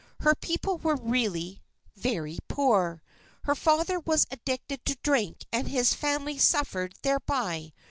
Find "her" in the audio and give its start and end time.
0.21-0.33, 3.43-3.53